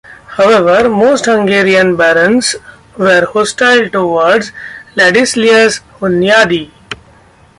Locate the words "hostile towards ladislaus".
3.31-5.81